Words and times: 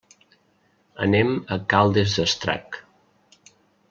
Anem 1.05 1.29
a 1.55 1.57
Caldes 1.73 2.15
d'Estrac. 2.21 2.79